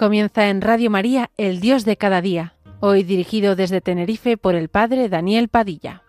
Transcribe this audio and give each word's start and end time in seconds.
Comienza 0.00 0.48
en 0.48 0.62
Radio 0.62 0.88
María 0.88 1.30
El 1.36 1.60
Dios 1.60 1.84
de 1.84 1.98
cada 1.98 2.22
día, 2.22 2.54
hoy 2.80 3.02
dirigido 3.02 3.54
desde 3.54 3.82
Tenerife 3.82 4.38
por 4.38 4.54
el 4.54 4.70
Padre 4.70 5.10
Daniel 5.10 5.50
Padilla. 5.50 6.04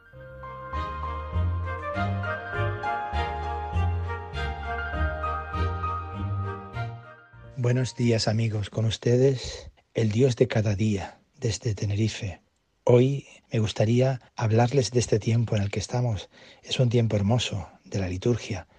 Buenos 7.57 7.93
días 7.97 8.29
amigos, 8.29 8.69
con 8.69 8.85
ustedes 8.85 9.69
El 9.93 10.09
Dios 10.13 10.37
de 10.37 10.47
cada 10.47 10.73
día 10.75 11.19
desde 11.35 11.75
Tenerife. 11.75 12.39
Hoy 12.85 13.27
me 13.51 13.59
gustaría 13.59 14.21
hablarles 14.37 14.91
de 14.91 15.01
este 15.01 15.19
tiempo 15.19 15.57
en 15.57 15.63
el 15.63 15.69
que 15.69 15.79
estamos. 15.79 16.29
Es 16.63 16.79
un 16.79 16.87
tiempo 16.87 17.17
hermoso 17.17 17.67
de 17.83 17.99
la 17.99 18.07
liturgia, 18.07 18.69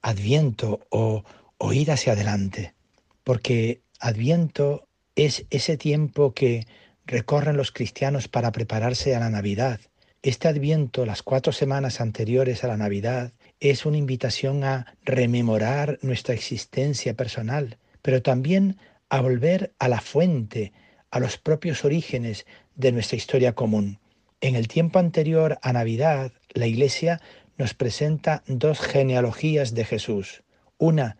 Adviento 0.00 0.80
o, 0.88 1.24
o 1.58 1.72
ir 1.74 1.90
hacia 1.90 2.14
adelante, 2.14 2.74
porque 3.22 3.82
Adviento 4.00 4.88
es 5.14 5.46
ese 5.50 5.76
tiempo 5.76 6.34
que 6.34 6.66
recorren 7.06 7.56
los 7.56 7.72
cristianos 7.72 8.28
para 8.28 8.52
prepararse 8.52 9.14
a 9.14 9.20
la 9.20 9.30
Navidad. 9.30 9.80
Este 10.22 10.48
Adviento, 10.48 11.06
las 11.06 11.22
cuatro 11.22 11.52
semanas 11.52 12.00
anteriores 12.00 12.64
a 12.64 12.68
la 12.68 12.76
Navidad, 12.76 13.32
es 13.60 13.86
una 13.86 13.96
invitación 13.96 14.64
a 14.64 14.96
rememorar 15.04 15.98
nuestra 16.02 16.34
existencia 16.34 17.14
personal, 17.14 17.78
pero 18.02 18.22
también 18.22 18.76
a 19.08 19.20
volver 19.20 19.72
a 19.78 19.88
la 19.88 20.00
fuente, 20.00 20.72
a 21.10 21.20
los 21.20 21.38
propios 21.38 21.84
orígenes 21.84 22.44
de 22.74 22.92
nuestra 22.92 23.16
historia 23.16 23.54
común. 23.54 24.00
En 24.40 24.56
el 24.56 24.68
tiempo 24.68 24.98
anterior 24.98 25.58
a 25.62 25.72
Navidad, 25.72 26.32
la 26.52 26.66
Iglesia 26.66 27.20
nos 27.56 27.72
presenta 27.72 28.42
dos 28.46 28.80
genealogías 28.80 29.74
de 29.74 29.84
Jesús. 29.84 30.42
Una 30.76 31.16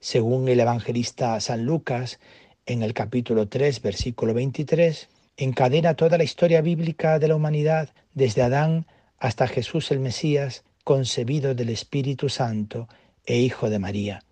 según 0.00 0.48
el 0.48 0.60
evangelista 0.60 1.38
San 1.40 1.66
Lucas, 1.66 2.18
en 2.64 2.82
el 2.82 2.94
capítulo 2.94 3.48
3, 3.48 3.82
versículo 3.82 4.32
23, 4.32 5.10
encadena 5.36 5.94
toda 5.94 6.16
la 6.16 6.24
historia 6.24 6.62
bíblica 6.62 7.18
de 7.18 7.28
la 7.28 7.36
humanidad, 7.36 7.90
desde 8.14 8.42
Adán 8.42 8.86
hasta 9.18 9.46
Jesús 9.46 9.90
el 9.90 10.00
Mesías, 10.00 10.64
concebido 10.84 11.54
del 11.54 11.68
Espíritu 11.68 12.30
Santo 12.30 12.88
e 13.26 13.38
Hijo 13.38 13.68
de 13.68 13.78
María. 13.78 14.24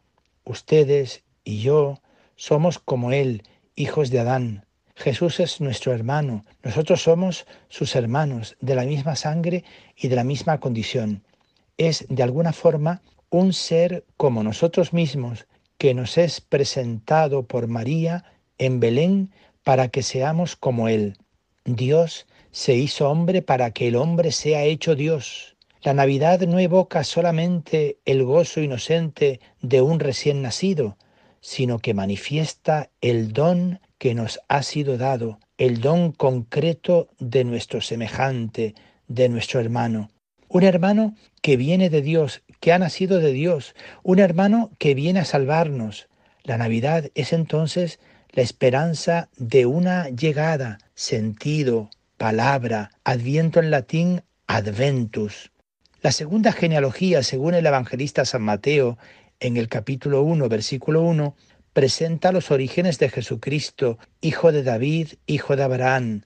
Ustedes 0.45 1.23
y 1.45 1.61
yo 1.61 2.01
somos 2.35 2.79
como 2.79 3.13
Él, 3.13 3.43
hijos 3.77 4.11
de 4.11 4.21
Adán. 4.21 4.65
Jesús 4.97 5.39
es 5.39 5.61
nuestro 5.61 5.93
hermano, 5.93 6.47
nosotros 6.63 7.03
somos 7.03 7.47
sus 7.69 7.95
hermanos, 7.95 8.57
de 8.61 8.75
la 8.75 8.85
misma 8.85 9.17
sangre 9.17 9.65
y 9.95 10.09
de 10.09 10.17
la 10.17 10.25
misma 10.25 10.59
condición. 10.61 11.23
Es, 11.77 12.07
de 12.09 12.23
alguna 12.23 12.55
forma, 12.55 13.03
un 13.31 13.53
ser 13.53 14.05
como 14.17 14.43
nosotros 14.43 14.95
mismos, 14.95 15.47
que 15.79 15.95
nos 15.95 16.19
es 16.19 16.41
presentado 16.41 17.47
por 17.47 17.69
María 17.69 18.25
en 18.59 18.81
Belén 18.81 19.33
para 19.63 19.89
que 19.89 20.03
seamos 20.03 20.57
como 20.57 20.89
Él. 20.89 21.17
Dios 21.65 22.27
se 22.51 22.75
hizo 22.75 23.09
hombre 23.09 23.43
para 23.43 23.71
que 23.71 23.89
el 23.89 23.97
hombre 23.97 24.33
sea 24.33 24.65
hecho 24.65 24.95
Dios. 24.95 25.57
La 25.83 25.95
Navidad 25.95 26.41
no 26.41 26.59
evoca 26.59 27.05
solamente 27.05 27.99
el 28.05 28.25
gozo 28.25 28.61
inocente 28.61 29.41
de 29.63 29.81
un 29.81 30.01
recién 30.01 30.43
nacido, 30.43 30.97
sino 31.41 31.79
que 31.79 31.95
manifiesta 31.95 32.91
el 33.01 33.33
don 33.33 33.81
que 33.99 34.15
nos 34.15 34.41
ha 34.49 34.63
sido 34.63 34.99
dado, 34.99 35.39
el 35.57 35.81
don 35.81 36.13
concreto 36.13 37.09
de 37.21 37.45
nuestro 37.45 37.81
semejante, 37.81 38.75
de 39.07 39.29
nuestro 39.29 39.61
hermano. 39.61 40.11
Un 40.49 40.65
hermano 40.65 41.15
que 41.43 41.57
viene 41.57 41.91
de 41.91 42.03
Dios, 42.03 42.43
que 42.61 42.73
ha 42.73 42.79
nacido 42.79 43.19
de 43.19 43.33
Dios, 43.33 43.75
un 44.03 44.19
hermano 44.19 44.71
que 44.79 44.95
viene 44.95 45.21
a 45.21 45.25
salvarnos. 45.25 46.09
La 46.43 46.59
Navidad 46.59 47.11
es 47.15 47.33
entonces 47.33 48.01
la 48.33 48.43
esperanza 48.43 49.29
de 49.37 49.67
una 49.67 50.09
llegada, 50.11 50.79
sentido, 50.95 51.91
palabra, 52.17 52.91
adviento 53.05 53.61
en 53.61 53.71
latín, 53.71 54.23
adventus. 54.47 55.51
La 56.01 56.13
segunda 56.13 56.53
genealogía, 56.53 57.23
según 57.23 57.55
el 57.55 57.67
evangelista 57.67 58.25
San 58.25 58.43
Mateo, 58.43 58.99
en 59.41 59.57
el 59.57 59.69
capítulo 59.69 60.23
1, 60.23 60.49
versículo 60.49 61.03
1, 61.03 61.35
presenta 61.73 62.33
los 62.33 62.51
orígenes 62.51 62.99
de 62.99 63.09
Jesucristo, 63.09 63.99
hijo 64.21 64.53
de 64.53 64.63
David, 64.63 65.15
hijo 65.27 65.57
de 65.57 65.63
Abraham. 65.63 66.23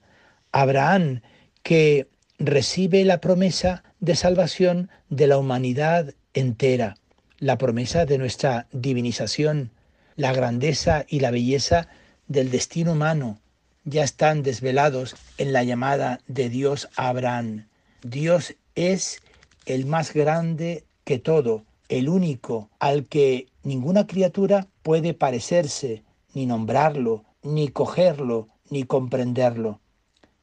Abraham 0.51 1.21
que 1.63 2.07
recibe 2.39 3.05
la 3.05 3.19
promesa 3.19 3.83
de 3.99 4.15
salvación 4.15 4.89
de 5.09 5.27
la 5.27 5.37
humanidad 5.37 6.13
entera, 6.33 6.97
la 7.39 7.57
promesa 7.57 8.05
de 8.05 8.17
nuestra 8.17 8.67
divinización, 8.71 9.71
la 10.15 10.33
grandeza 10.33 11.05
y 11.07 11.19
la 11.19 11.31
belleza 11.31 11.87
del 12.27 12.51
destino 12.51 12.93
humano, 12.93 13.39
ya 13.85 14.03
están 14.03 14.43
desvelados 14.43 15.15
en 15.37 15.51
la 15.53 15.63
llamada 15.63 16.21
de 16.27 16.49
Dios 16.49 16.89
a 16.95 17.09
Abraham. 17.09 17.67
Dios 18.01 18.55
es 18.75 19.21
el 19.65 19.85
más 19.85 20.13
grande 20.13 20.85
que 21.03 21.19
todo, 21.19 21.65
el 21.89 22.09
único 22.09 22.69
al 22.79 23.05
que 23.05 23.47
ninguna 23.63 24.07
criatura 24.07 24.67
puede 24.81 25.13
parecerse, 25.13 26.03
ni 26.33 26.45
nombrarlo, 26.45 27.25
ni 27.43 27.67
cogerlo, 27.67 28.47
ni 28.69 28.83
comprenderlo. 28.83 29.79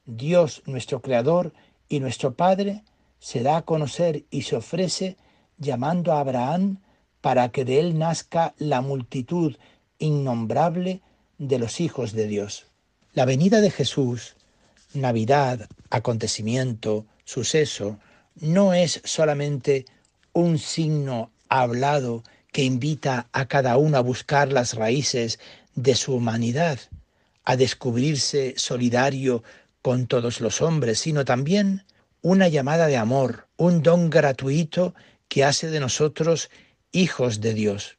Dios, 0.05 0.62
nuestro 0.67 1.01
Creador 1.01 1.53
y 1.89 2.01
nuestro 2.01 2.34
Padre, 2.34 2.84
se 3.19 3.43
da 3.43 3.59
a 3.59 3.62
conocer 3.62 4.25
y 4.31 4.43
se 4.43 4.57
ofrece 4.57 5.17
llamando 5.60 6.12
a 6.12 6.21
Abraham 6.21 6.78
para 7.21 7.50
que 7.50 7.65
de 7.65 7.78
él 7.78 7.98
nazca 7.98 8.54
la 8.59 8.81
multitud 8.81 9.56
innombrable 9.98 11.00
de 11.38 11.59
los 11.59 11.81
hijos 11.81 12.12
de 12.12 12.26
Dios. 12.26 12.66
La 13.12 13.25
venida 13.25 13.60
de 13.60 13.71
Jesús, 13.71 14.34
Navidad, 14.94 15.69
acontecimiento, 15.91 17.06
suceso, 17.25 17.98
no 18.34 18.75
es 18.75 19.00
solamente 19.04 19.84
un 20.32 20.59
signo 20.59 21.31
hablado 21.48 22.25
que 22.53 22.65
invita 22.65 23.28
a 23.32 23.47
cada 23.47 23.77
uno 23.77 23.98
a 23.98 24.03
buscar 24.03 24.53
las 24.53 24.75
raíces 24.75 25.38
de 25.75 25.94
su 25.94 26.15
humanidad, 26.15 26.78
a 27.44 27.56
descubrirse 27.56 28.54
solidario 28.56 29.42
con 29.82 30.06
todos 30.06 30.41
los 30.41 30.60
hombres, 30.60 30.98
sino 30.98 31.25
también 31.25 31.84
una 32.22 32.48
llamada 32.48 32.87
de 32.87 32.97
amor, 32.97 33.47
un 33.56 33.82
don 33.82 34.10
gratuito 34.10 34.94
que 35.30 35.44
hace 35.44 35.70
de 35.70 35.80
nosotros 35.80 36.50
hijos 36.92 37.41
de 37.41 37.54
Dios. 37.54 37.96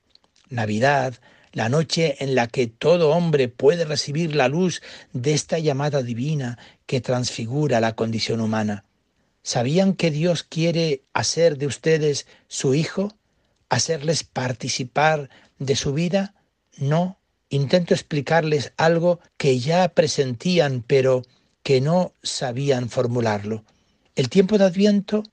Navidad, 0.49 1.15
la 1.53 1.69
noche 1.69 2.17
en 2.23 2.35
la 2.35 2.47
que 2.47 2.67
todo 2.67 3.11
hombre 3.11 3.47
puede 3.47 3.85
recibir 3.85 4.35
la 4.35 4.49
luz 4.49 4.81
de 5.13 5.33
esta 5.33 5.57
llamada 5.57 6.03
divina 6.03 6.59
que 6.85 6.99
transfigura 6.99 7.79
la 7.79 7.95
condición 7.95 8.41
humana. 8.41 8.83
¿Sabían 9.43 9.93
que 9.93 10.11
Dios 10.11 10.43
quiere 10.43 11.03
hacer 11.13 11.57
de 11.57 11.67
ustedes 11.67 12.27
su 12.49 12.75
hijo? 12.75 13.13
¿Hacerles 13.69 14.25
participar 14.25 15.29
de 15.57 15.77
su 15.77 15.93
vida? 15.93 16.35
No. 16.77 17.17
Intento 17.49 17.93
explicarles 17.93 18.73
algo 18.75 19.21
que 19.37 19.57
ya 19.59 19.87
presentían, 19.89 20.83
pero 20.85 21.23
que 21.63 21.79
no 21.79 22.13
sabían 22.21 22.89
formularlo. 22.89 23.63
El 24.15 24.27
tiempo 24.29 24.57
de 24.57 24.65
Adviento, 24.65 25.23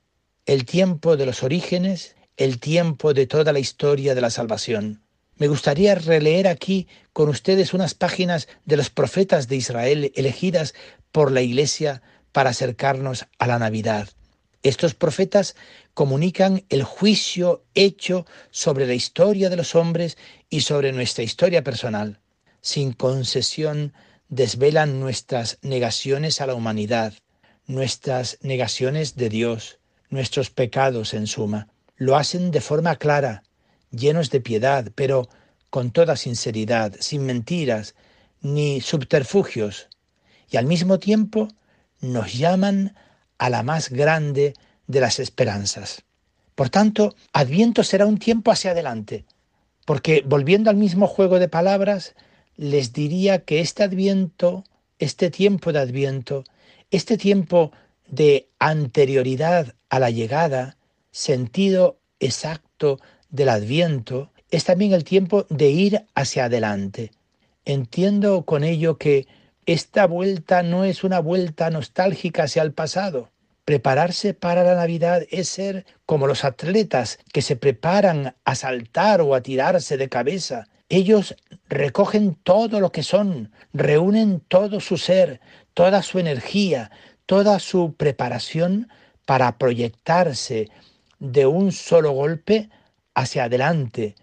el 0.49 0.65
tiempo 0.65 1.15
de 1.15 1.27
los 1.27 1.43
orígenes, 1.43 2.15
el 2.35 2.59
tiempo 2.59 3.13
de 3.13 3.27
toda 3.27 3.53
la 3.53 3.59
historia 3.59 4.15
de 4.15 4.21
la 4.21 4.31
salvación. 4.31 5.03
Me 5.35 5.47
gustaría 5.47 5.93
releer 5.93 6.47
aquí 6.47 6.87
con 7.13 7.29
ustedes 7.29 7.75
unas 7.75 7.93
páginas 7.93 8.47
de 8.65 8.75
los 8.75 8.89
profetas 8.89 9.47
de 9.47 9.57
Israel 9.57 10.11
elegidas 10.15 10.73
por 11.11 11.31
la 11.31 11.41
Iglesia 11.41 12.01
para 12.31 12.49
acercarnos 12.49 13.27
a 13.37 13.45
la 13.45 13.59
Navidad. 13.59 14.09
Estos 14.63 14.95
profetas 14.95 15.55
comunican 15.93 16.65
el 16.69 16.81
juicio 16.81 17.63
hecho 17.75 18.25
sobre 18.49 18.87
la 18.87 18.95
historia 18.95 19.51
de 19.51 19.55
los 19.55 19.75
hombres 19.75 20.17
y 20.49 20.61
sobre 20.61 20.93
nuestra 20.93 21.23
historia 21.23 21.63
personal. 21.63 22.21
Sin 22.61 22.93
concesión 22.93 23.93
desvelan 24.29 24.99
nuestras 24.99 25.59
negaciones 25.61 26.41
a 26.41 26.47
la 26.47 26.55
humanidad, 26.55 27.13
nuestras 27.67 28.39
negaciones 28.41 29.15
de 29.15 29.29
Dios, 29.29 29.79
nuestros 30.09 30.49
pecados 30.49 31.13
en 31.13 31.27
suma. 31.27 31.67
Lo 31.97 32.15
hacen 32.15 32.51
de 32.51 32.61
forma 32.61 32.95
clara, 32.95 33.43
llenos 33.91 34.29
de 34.29 34.41
piedad, 34.41 34.91
pero 34.95 35.29
con 35.69 35.91
toda 35.91 36.15
sinceridad, 36.15 36.95
sin 36.99 37.25
mentiras 37.25 37.95
ni 38.41 38.81
subterfugios. 38.81 39.89
Y 40.49 40.57
al 40.57 40.65
mismo 40.65 40.99
tiempo 40.99 41.47
nos 42.01 42.33
llaman 42.33 42.95
a 43.37 43.49
la 43.49 43.63
más 43.63 43.89
grande 43.89 44.53
de 44.87 44.99
las 44.99 45.19
esperanzas. 45.19 46.03
Por 46.55 46.69
tanto, 46.69 47.15
Adviento 47.31 47.83
será 47.83 48.05
un 48.05 48.17
tiempo 48.17 48.51
hacia 48.51 48.71
adelante, 48.71 49.25
porque 49.85 50.23
volviendo 50.25 50.69
al 50.69 50.75
mismo 50.75 51.07
juego 51.07 51.39
de 51.39 51.47
palabras, 51.47 52.15
les 52.57 52.91
diría 52.91 53.45
que 53.45 53.61
este 53.61 53.83
Adviento, 53.83 54.65
este 54.97 55.29
tiempo 55.29 55.71
de 55.71 55.79
Adviento, 55.79 56.43
este 56.91 57.17
tiempo 57.17 57.71
de 58.09 58.49
anterioridad 58.59 59.75
a 59.89 59.99
la 59.99 60.09
llegada, 60.09 60.77
sentido 61.11 61.99
exacto 62.19 62.99
del 63.29 63.49
adviento, 63.49 64.31
es 64.51 64.63
también 64.63 64.93
el 64.93 65.03
tiempo 65.03 65.45
de 65.49 65.69
ir 65.69 66.05
hacia 66.15 66.45
adelante. 66.45 67.11
Entiendo 67.65 68.43
con 68.43 68.63
ello 68.63 68.97
que 68.97 69.27
esta 69.65 70.07
vuelta 70.07 70.63
no 70.63 70.83
es 70.83 71.03
una 71.03 71.19
vuelta 71.19 71.69
nostálgica 71.69 72.43
hacia 72.43 72.63
el 72.63 72.73
pasado. 72.73 73.29
Prepararse 73.65 74.33
para 74.33 74.63
la 74.63 74.73
Navidad 74.73 75.21
es 75.29 75.47
ser 75.49 75.85
como 76.07 76.25
los 76.25 76.43
atletas 76.43 77.19
que 77.31 77.43
se 77.43 77.55
preparan 77.55 78.35
a 78.43 78.55
saltar 78.55 79.21
o 79.21 79.35
a 79.35 79.41
tirarse 79.41 79.97
de 79.97 80.09
cabeza. 80.09 80.67
Ellos 80.89 81.35
recogen 81.67 82.33
todo 82.33 82.79
lo 82.79 82.91
que 82.91 83.03
son, 83.03 83.51
reúnen 83.71 84.39
todo 84.39 84.79
su 84.79 84.97
ser, 84.97 85.39
toda 85.75 86.01
su 86.01 86.17
energía, 86.17 86.89
toda 87.29 87.59
su 87.59 87.93
preparación 87.93 88.89
para 89.27 89.59
proyectarse 89.59 90.67
de 91.19 91.45
un 91.45 91.71
solo 91.71 92.09
golpe 92.09 92.71
hacia 93.13 93.43
adelante 93.43 94.15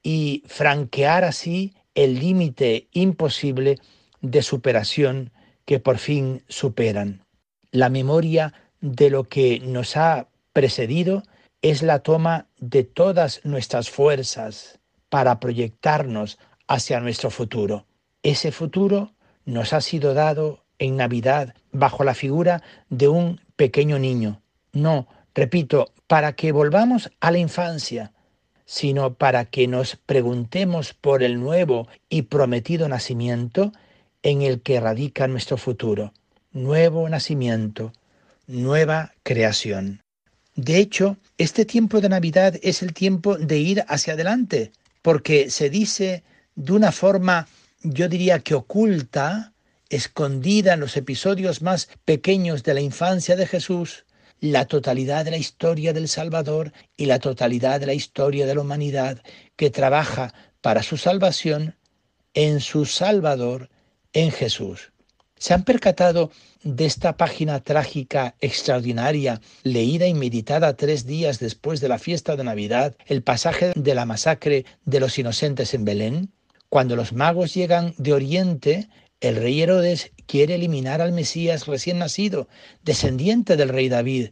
y 0.00 0.44
franquear 0.46 1.24
así 1.24 1.74
el 1.96 2.20
límite 2.20 2.86
imposible 2.92 3.80
de 4.20 4.42
superación 4.42 5.32
que 5.64 5.80
por 5.80 5.98
fin 5.98 6.44
superan. 6.46 7.24
La 7.72 7.88
memoria 7.88 8.54
de 8.80 9.10
lo 9.10 9.24
que 9.24 9.58
nos 9.58 9.96
ha 9.96 10.28
precedido 10.52 11.24
es 11.62 11.82
la 11.82 11.98
toma 11.98 12.46
de 12.60 12.84
todas 12.84 13.40
nuestras 13.42 13.90
fuerzas 13.90 14.78
para 15.08 15.40
proyectarnos 15.40 16.38
hacia 16.68 17.00
nuestro 17.00 17.28
futuro. 17.30 17.86
Ese 18.22 18.52
futuro 18.52 19.14
nos 19.46 19.72
ha 19.72 19.80
sido 19.80 20.14
dado 20.14 20.62
en 20.78 20.96
Navidad 20.96 21.56
bajo 21.72 22.04
la 22.04 22.14
figura 22.14 22.62
de 22.88 23.08
un 23.08 23.40
pequeño 23.56 23.98
niño. 23.98 24.40
No, 24.72 25.08
repito, 25.34 25.92
para 26.06 26.34
que 26.34 26.52
volvamos 26.52 27.10
a 27.20 27.30
la 27.30 27.38
infancia, 27.38 28.12
sino 28.64 29.14
para 29.14 29.46
que 29.46 29.66
nos 29.66 29.96
preguntemos 29.96 30.94
por 30.94 31.22
el 31.22 31.40
nuevo 31.40 31.88
y 32.08 32.22
prometido 32.22 32.88
nacimiento 32.88 33.72
en 34.22 34.42
el 34.42 34.62
que 34.62 34.80
radica 34.80 35.26
nuestro 35.26 35.56
futuro. 35.56 36.12
Nuevo 36.52 37.08
nacimiento, 37.08 37.92
nueva 38.46 39.12
creación. 39.22 40.00
De 40.54 40.78
hecho, 40.78 41.16
este 41.38 41.64
tiempo 41.64 42.00
de 42.00 42.10
Navidad 42.10 42.56
es 42.62 42.82
el 42.82 42.92
tiempo 42.92 43.36
de 43.36 43.58
ir 43.58 43.84
hacia 43.88 44.14
adelante, 44.14 44.72
porque 45.00 45.50
se 45.50 45.70
dice 45.70 46.22
de 46.54 46.72
una 46.72 46.92
forma, 46.92 47.48
yo 47.82 48.08
diría 48.08 48.40
que 48.40 48.54
oculta, 48.54 49.51
escondida 49.92 50.72
en 50.72 50.80
los 50.80 50.96
episodios 50.96 51.60
más 51.60 51.88
pequeños 52.04 52.62
de 52.62 52.74
la 52.74 52.80
infancia 52.80 53.36
de 53.36 53.46
Jesús, 53.46 54.06
la 54.40 54.64
totalidad 54.64 55.24
de 55.24 55.30
la 55.30 55.36
historia 55.36 55.92
del 55.92 56.08
Salvador 56.08 56.72
y 56.96 57.06
la 57.06 57.18
totalidad 57.18 57.78
de 57.78 57.86
la 57.86 57.94
historia 57.94 58.46
de 58.46 58.54
la 58.54 58.62
humanidad 58.62 59.22
que 59.54 59.70
trabaja 59.70 60.34
para 60.62 60.82
su 60.82 60.96
salvación 60.96 61.76
en 62.34 62.60
su 62.60 62.86
Salvador, 62.86 63.68
en 64.14 64.30
Jesús. 64.30 64.92
¿Se 65.36 65.52
han 65.52 65.64
percatado 65.64 66.30
de 66.62 66.86
esta 66.86 67.16
página 67.16 67.60
trágica 67.60 68.34
extraordinaria, 68.40 69.40
leída 69.62 70.06
y 70.06 70.14
meditada 70.14 70.76
tres 70.76 71.04
días 71.04 71.38
después 71.38 71.80
de 71.80 71.88
la 71.88 71.98
fiesta 71.98 72.36
de 72.36 72.44
Navidad, 72.44 72.96
el 73.06 73.22
pasaje 73.22 73.72
de 73.74 73.94
la 73.94 74.06
masacre 74.06 74.64
de 74.84 75.00
los 75.00 75.18
inocentes 75.18 75.74
en 75.74 75.84
Belén? 75.84 76.32
Cuando 76.68 76.96
los 76.96 77.12
magos 77.12 77.52
llegan 77.52 77.94
de 77.98 78.14
Oriente, 78.14 78.88
el 79.22 79.36
rey 79.36 79.62
Herodes 79.62 80.10
quiere 80.26 80.56
eliminar 80.56 81.00
al 81.00 81.12
Mesías 81.12 81.66
recién 81.66 81.98
nacido, 81.98 82.48
descendiente 82.82 83.56
del 83.56 83.68
rey 83.68 83.88
David, 83.88 84.30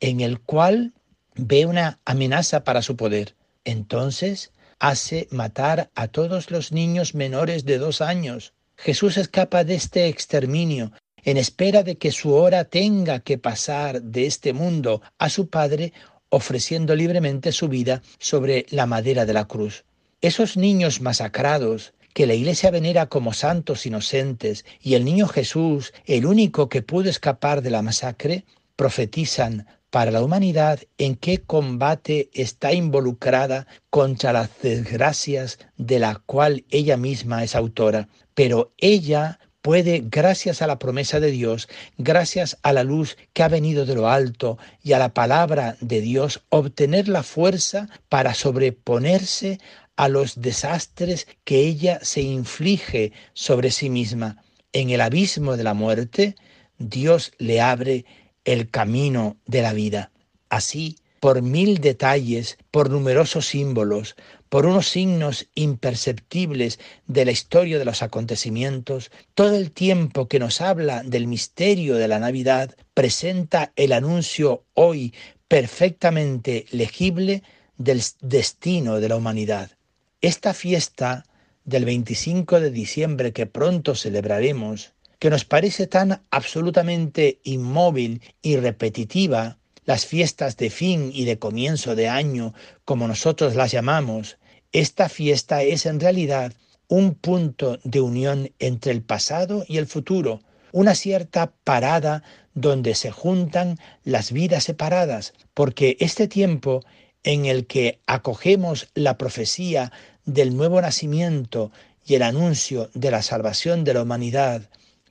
en 0.00 0.20
el 0.20 0.38
cual 0.38 0.92
ve 1.34 1.64
una 1.64 1.98
amenaza 2.04 2.62
para 2.62 2.82
su 2.82 2.94
poder. 2.94 3.36
Entonces 3.64 4.52
hace 4.78 5.28
matar 5.30 5.90
a 5.94 6.08
todos 6.08 6.50
los 6.50 6.72
niños 6.72 7.14
menores 7.14 7.64
de 7.64 7.78
dos 7.78 8.02
años. 8.02 8.52
Jesús 8.76 9.16
escapa 9.16 9.64
de 9.64 9.74
este 9.74 10.08
exterminio 10.08 10.92
en 11.24 11.38
espera 11.38 11.82
de 11.82 11.96
que 11.96 12.12
su 12.12 12.34
hora 12.34 12.64
tenga 12.64 13.20
que 13.20 13.38
pasar 13.38 14.02
de 14.02 14.26
este 14.26 14.52
mundo 14.52 15.00
a 15.18 15.30
su 15.30 15.48
Padre, 15.48 15.94
ofreciendo 16.28 16.94
libremente 16.94 17.50
su 17.50 17.68
vida 17.68 18.02
sobre 18.18 18.66
la 18.68 18.84
madera 18.84 19.24
de 19.24 19.32
la 19.32 19.46
cruz. 19.46 19.84
Esos 20.20 20.58
niños 20.58 21.00
masacrados, 21.00 21.94
que 22.18 22.26
la 22.26 22.34
Iglesia 22.34 22.72
venera 22.72 23.06
como 23.06 23.32
santos 23.32 23.86
inocentes 23.86 24.64
y 24.82 24.94
el 24.94 25.04
niño 25.04 25.28
Jesús, 25.28 25.92
el 26.04 26.26
único 26.26 26.68
que 26.68 26.82
pudo 26.82 27.08
escapar 27.08 27.62
de 27.62 27.70
la 27.70 27.80
masacre, 27.80 28.44
profetizan 28.74 29.68
para 29.90 30.10
la 30.10 30.20
humanidad 30.20 30.80
en 30.98 31.14
qué 31.14 31.38
combate 31.38 32.28
está 32.32 32.72
involucrada 32.72 33.68
contra 33.88 34.32
las 34.32 34.50
desgracias 34.60 35.60
de 35.76 36.00
la 36.00 36.16
cual 36.26 36.64
ella 36.70 36.96
misma 36.96 37.44
es 37.44 37.54
autora. 37.54 38.08
Pero 38.34 38.72
ella 38.78 39.38
puede, 39.62 40.02
gracias 40.04 40.60
a 40.60 40.66
la 40.66 40.80
promesa 40.80 41.20
de 41.20 41.30
Dios, 41.30 41.68
gracias 41.98 42.58
a 42.62 42.72
la 42.72 42.82
luz 42.82 43.16
que 43.32 43.44
ha 43.44 43.48
venido 43.48 43.86
de 43.86 43.94
lo 43.94 44.08
alto 44.08 44.58
y 44.82 44.92
a 44.92 44.98
la 44.98 45.14
palabra 45.14 45.76
de 45.80 46.00
Dios, 46.00 46.42
obtener 46.48 47.06
la 47.06 47.22
fuerza 47.22 47.88
para 48.08 48.34
sobreponerse 48.34 49.60
a 49.98 50.08
los 50.08 50.40
desastres 50.40 51.26
que 51.42 51.58
ella 51.58 51.98
se 52.02 52.22
inflige 52.22 53.12
sobre 53.34 53.72
sí 53.72 53.90
misma. 53.90 54.44
En 54.72 54.90
el 54.90 55.00
abismo 55.00 55.56
de 55.56 55.64
la 55.64 55.74
muerte, 55.74 56.36
Dios 56.78 57.32
le 57.38 57.60
abre 57.60 58.04
el 58.44 58.70
camino 58.70 59.36
de 59.46 59.60
la 59.60 59.72
vida. 59.72 60.12
Así, 60.50 60.98
por 61.18 61.42
mil 61.42 61.78
detalles, 61.78 62.58
por 62.70 62.90
numerosos 62.90 63.48
símbolos, 63.48 64.14
por 64.48 64.66
unos 64.66 64.86
signos 64.86 65.48
imperceptibles 65.56 66.78
de 67.08 67.24
la 67.24 67.32
historia 67.32 67.76
de 67.80 67.84
los 67.84 68.00
acontecimientos, 68.00 69.10
todo 69.34 69.56
el 69.56 69.72
tiempo 69.72 70.28
que 70.28 70.38
nos 70.38 70.60
habla 70.60 71.02
del 71.02 71.26
misterio 71.26 71.96
de 71.96 72.06
la 72.06 72.20
Navidad 72.20 72.72
presenta 72.94 73.72
el 73.74 73.92
anuncio 73.92 74.62
hoy 74.74 75.12
perfectamente 75.48 76.66
legible 76.70 77.42
del 77.78 78.00
destino 78.20 79.00
de 79.00 79.08
la 79.08 79.16
humanidad. 79.16 79.72
Esta 80.20 80.52
fiesta 80.52 81.24
del 81.64 81.84
25 81.84 82.58
de 82.58 82.72
diciembre 82.72 83.32
que 83.32 83.46
pronto 83.46 83.94
celebraremos, 83.94 84.92
que 85.20 85.30
nos 85.30 85.44
parece 85.44 85.86
tan 85.86 86.22
absolutamente 86.32 87.38
inmóvil 87.44 88.20
y 88.42 88.56
repetitiva, 88.56 89.58
las 89.84 90.06
fiestas 90.06 90.56
de 90.56 90.70
fin 90.70 91.12
y 91.14 91.24
de 91.24 91.38
comienzo 91.38 91.94
de 91.94 92.08
año, 92.08 92.52
como 92.84 93.06
nosotros 93.06 93.54
las 93.54 93.70
llamamos, 93.70 94.38
esta 94.72 95.08
fiesta 95.08 95.62
es 95.62 95.86
en 95.86 96.00
realidad 96.00 96.52
un 96.88 97.14
punto 97.14 97.78
de 97.84 98.00
unión 98.00 98.50
entre 98.58 98.90
el 98.90 99.02
pasado 99.02 99.64
y 99.68 99.76
el 99.76 99.86
futuro, 99.86 100.40
una 100.72 100.96
cierta 100.96 101.52
parada 101.62 102.24
donde 102.54 102.96
se 102.96 103.12
juntan 103.12 103.78
las 104.02 104.32
vidas 104.32 104.64
separadas, 104.64 105.32
porque 105.54 105.96
este 106.00 106.26
tiempo 106.26 106.82
en 107.24 107.46
el 107.46 107.66
que 107.66 108.00
acogemos 108.06 108.88
la 108.94 109.18
profecía 109.18 109.92
del 110.24 110.56
nuevo 110.56 110.80
nacimiento 110.80 111.72
y 112.06 112.14
el 112.14 112.22
anuncio 112.22 112.90
de 112.94 113.10
la 113.10 113.22
salvación 113.22 113.84
de 113.84 113.94
la 113.94 114.02
humanidad 114.02 114.68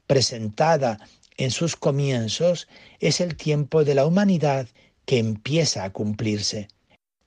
presentada 0.07 0.99
en 1.37 1.51
sus 1.51 1.75
comienzos, 1.75 2.67
es 2.99 3.21
el 3.21 3.35
tiempo 3.35 3.83
de 3.83 3.93
la 3.93 4.05
humanidad 4.05 4.67
que 5.05 5.19
empieza 5.19 5.83
a 5.83 5.91
cumplirse. 5.91 6.67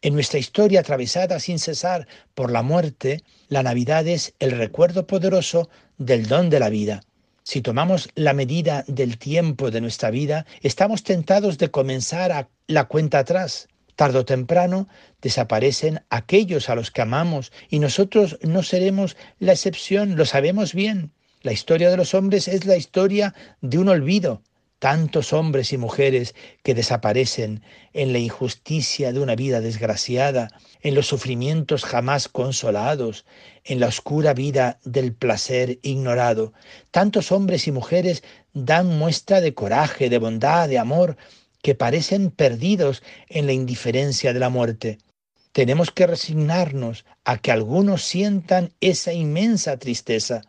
En 0.03 0.15
nuestra 0.15 0.39
historia 0.39 0.81
atravesada 0.81 1.39
sin 1.41 1.59
cesar 1.59 2.09
por 2.35 2.51
la 2.51 2.63
muerte, 2.63 3.23
la 3.49 3.63
Navidad 3.63 4.07
es 4.09 4.35
el 4.39 4.53
recuerdo 4.53 5.07
poderoso 5.07 5.69
del 5.99 6.27
don 6.27 6.51
de 6.51 6.59
la 6.59 6.71
vida. 6.71 7.03
Si 7.43 7.61
tomamos 7.61 8.09
la 8.15 8.33
medida 8.33 8.85
del 8.87 9.19
tiempo 9.19 9.71
de 9.71 9.81
nuestra 9.81 10.11
vida, 10.11 10.47
estamos 10.63 11.03
tentados 11.03 11.59
de 11.59 11.71
comenzar 11.71 12.33
a 12.33 12.49
la 12.67 12.85
cuenta 12.85 13.19
atrás, 13.19 13.69
Tardo 14.01 14.21
o 14.21 14.25
temprano 14.25 14.89
desaparecen 15.21 16.01
aquellos 16.09 16.71
a 16.71 16.75
los 16.75 16.91
que 16.91 17.03
amamos 17.03 17.53
y 17.69 17.81
nosotros 17.81 18.39
no 18.41 18.63
seremos 18.63 19.15
la 19.39 19.53
excepción, 19.53 20.17
lo 20.17 20.25
sabemos 20.25 20.73
bien. 20.73 21.13
La 21.43 21.53
historia 21.53 21.91
de 21.91 21.99
los 21.99 22.15
hombres 22.15 22.49
es 22.49 22.65
la 22.65 22.79
historia 22.79 23.35
de 23.61 23.77
un 23.77 23.91
olvido. 23.91 24.41
Tantos 24.79 25.35
hombres 25.35 25.75
y 25.75 25.77
mujeres 25.77 26.35
que 26.63 26.75
desaparecen 26.75 27.63
en 27.93 28.15
la 28.15 28.19
injusticia 28.19 29.13
de 29.13 29.21
una 29.21 29.37
vida 29.37 29.61
desgraciada, 29.61 30.49
en 30.81 30.95
los 30.95 31.07
sufrimientos 31.07 31.85
jamás 31.85 32.29
consolados, 32.29 33.27
en 33.65 33.81
la 33.81 33.89
oscura 33.89 34.33
vida 34.33 34.79
del 34.83 35.13
placer 35.13 35.79
ignorado. 35.83 36.55
Tantos 36.91 37.33
hombres 37.33 37.69
y 37.69 37.73
mujeres 37.73 38.23
dan 38.55 38.87
muestra 38.87 39.43
de 39.43 39.53
coraje, 39.53 40.09
de 40.09 40.19
bondad, 40.19 40.71
de 40.71 40.79
amor, 40.79 41.19
que 41.63 41.75
parecen 41.75 42.31
perdidos 42.31 43.03
en 43.29 43.47
la 43.47 43.53
indiferencia 43.53 44.33
de 44.33 44.41
la 44.41 44.49
muerte. 44.49 44.99
Tenemos 45.53 45.91
que 45.91 46.07
resignarnos 46.07 47.05
a 47.25 47.39
que 47.39 47.51
algunos 47.51 48.03
sientan 48.03 48.73
esa 48.81 49.13
inmensa 49.13 49.77
tristeza. 49.79 50.43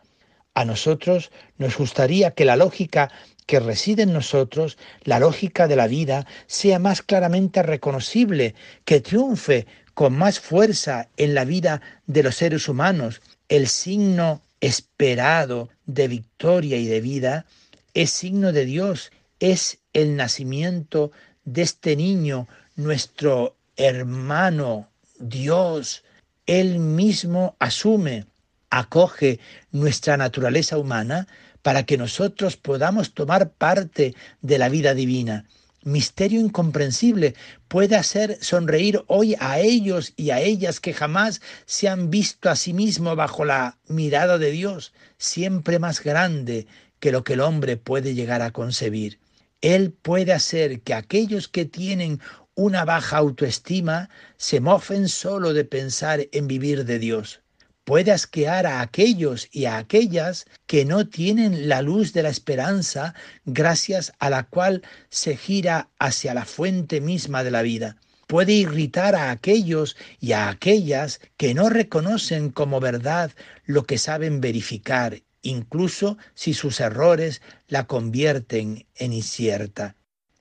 A 0.54 0.64
nosotros 0.64 1.30
nos 1.58 1.76
gustaría 1.76 2.32
que 2.32 2.44
la 2.44 2.56
lógica 2.56 3.10
que 3.46 3.58
reside 3.58 4.02
en 4.02 4.12
nosotros, 4.12 4.78
la 5.02 5.18
lógica 5.18 5.66
de 5.66 5.76
la 5.76 5.86
vida, 5.86 6.26
sea 6.46 6.78
más 6.78 7.02
claramente 7.02 7.62
reconocible, 7.62 8.54
que 8.84 9.00
triunfe 9.00 9.66
con 9.94 10.16
más 10.16 10.40
fuerza 10.40 11.08
en 11.16 11.34
la 11.34 11.44
vida 11.44 11.82
de 12.06 12.22
los 12.22 12.36
seres 12.36 12.68
humanos, 12.68 13.20
el 13.48 13.68
signo 13.68 14.42
esperado 14.60 15.68
de 15.86 16.08
victoria 16.08 16.76
y 16.76 16.86
de 16.86 17.00
vida, 17.00 17.46
es 17.94 18.10
signo 18.10 18.52
de 18.52 18.64
Dios, 18.64 19.10
es 19.40 19.81
el 19.92 20.16
nacimiento 20.16 21.12
de 21.44 21.62
este 21.62 21.96
niño, 21.96 22.48
nuestro 22.76 23.56
hermano 23.76 24.88
Dios. 25.18 26.04
Él 26.46 26.78
mismo 26.78 27.56
asume, 27.58 28.26
acoge 28.70 29.38
nuestra 29.70 30.16
naturaleza 30.16 30.78
humana 30.78 31.26
para 31.62 31.84
que 31.84 31.96
nosotros 31.96 32.56
podamos 32.56 33.14
tomar 33.14 33.50
parte 33.50 34.14
de 34.40 34.58
la 34.58 34.68
vida 34.68 34.94
divina 34.94 35.46
misterio 35.84 36.40
incomprensible 36.40 37.34
puede 37.68 37.96
hacer 37.96 38.38
sonreír 38.40 39.02
hoy 39.06 39.34
a 39.40 39.60
ellos 39.60 40.12
y 40.16 40.30
a 40.30 40.40
ellas 40.40 40.80
que 40.80 40.94
jamás 40.94 41.40
se 41.66 41.88
han 41.88 42.10
visto 42.10 42.50
a 42.50 42.56
sí 42.56 42.72
mismo 42.72 43.16
bajo 43.16 43.44
la 43.44 43.78
mirada 43.88 44.38
de 44.38 44.50
Dios, 44.50 44.92
siempre 45.18 45.78
más 45.78 46.02
grande 46.02 46.66
que 47.00 47.12
lo 47.12 47.24
que 47.24 47.34
el 47.34 47.40
hombre 47.40 47.76
puede 47.76 48.14
llegar 48.14 48.42
a 48.42 48.52
concebir. 48.52 49.18
Él 49.62 49.92
puede 49.92 50.34
hacer 50.34 50.82
que 50.82 50.92
aquellos 50.92 51.48
que 51.48 51.64
tienen 51.64 52.20
una 52.54 52.84
baja 52.84 53.16
autoestima 53.16 54.10
se 54.36 54.60
mofen 54.60 55.08
solo 55.08 55.54
de 55.54 55.64
pensar 55.64 56.28
en 56.32 56.46
vivir 56.46 56.84
de 56.84 56.98
Dios 56.98 57.42
puede 57.84 58.12
asquear 58.12 58.66
a 58.66 58.80
aquellos 58.80 59.48
y 59.50 59.64
a 59.64 59.78
aquellas 59.78 60.46
que 60.66 60.84
no 60.84 61.08
tienen 61.08 61.68
la 61.68 61.82
luz 61.82 62.12
de 62.12 62.22
la 62.22 62.28
esperanza 62.28 63.14
gracias 63.44 64.12
a 64.18 64.30
la 64.30 64.44
cual 64.44 64.82
se 65.10 65.36
gira 65.36 65.90
hacia 65.98 66.34
la 66.34 66.44
fuente 66.44 67.00
misma 67.00 67.42
de 67.42 67.50
la 67.50 67.62
vida. 67.62 67.96
Puede 68.28 68.52
irritar 68.52 69.14
a 69.14 69.30
aquellos 69.30 69.96
y 70.20 70.32
a 70.32 70.48
aquellas 70.48 71.20
que 71.36 71.54
no 71.54 71.68
reconocen 71.68 72.50
como 72.50 72.80
verdad 72.80 73.32
lo 73.66 73.84
que 73.84 73.98
saben 73.98 74.40
verificar, 74.40 75.20
incluso 75.42 76.16
si 76.34 76.54
sus 76.54 76.80
errores 76.80 77.42
la 77.68 77.86
convierten 77.86 78.86
en 78.94 79.12
incierta. 79.12 79.96